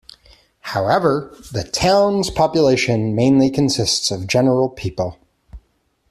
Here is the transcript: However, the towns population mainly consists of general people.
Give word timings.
However, 0.73 1.37
the 1.51 1.63
towns 1.63 2.31
population 2.31 3.13
mainly 3.13 3.51
consists 3.51 4.09
of 4.09 4.25
general 4.25 4.67
people. 4.67 5.19